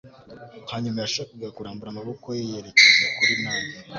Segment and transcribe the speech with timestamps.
[0.71, 3.77] Hanyuma yashakaga kurambura amaboko ye yerekeza kuri nave